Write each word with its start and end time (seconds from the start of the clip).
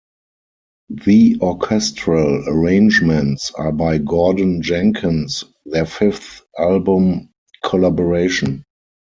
The 1.05 1.37
orchestral 1.43 2.49
arrangements 2.49 3.51
are 3.51 3.71
by 3.71 3.99
Gordon 3.99 4.63
Jenkins, 4.63 5.43
their 5.63 5.85
fifth 5.85 6.41
album 6.57 7.29
collaboration. 7.63 8.63